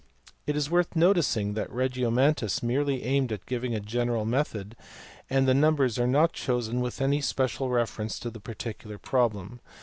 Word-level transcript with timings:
It 0.47 0.55
is 0.55 0.71
worth 0.71 0.95
noticing 0.95 1.53
that 1.53 1.69
Regiomontanus 1.69 2.63
merely 2.63 3.03
aimed 3.03 3.31
at 3.31 3.45
giving 3.45 3.75
a 3.75 3.79
general 3.79 4.25
method, 4.25 4.75
and 5.29 5.47
the 5.47 5.53
numbers 5.53 5.99
are 5.99 6.07
not 6.07 6.33
chosen 6.33 6.81
with 6.81 7.01
any 7.03 7.21
special 7.21 7.69
reference 7.69 8.17
to 8.21 8.31
the 8.31 8.39
particular 8.39 8.97
problem. 8.97 9.59